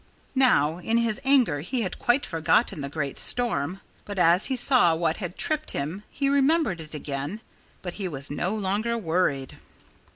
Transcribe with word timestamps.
Now, 0.33 0.77
in 0.79 0.97
his 0.97 1.21
anger 1.23 1.59
he 1.59 1.83
had 1.83 1.99
quite 1.99 2.25
forgotten 2.25 2.81
the 2.81 2.89
great 2.89 3.19
storm. 3.19 3.81
But 4.03 4.17
as 4.17 4.47
he 4.47 4.55
saw 4.55 4.95
what 4.95 5.17
had 5.17 5.37
tripped 5.37 5.73
him 5.77 6.01
he 6.09 6.27
remembered 6.27 6.81
it 6.81 6.95
again. 6.95 7.39
But 7.83 7.93
he 8.01 8.07
was 8.07 8.31
no 8.31 8.55
longer 8.55 8.97
worried. 8.97 9.57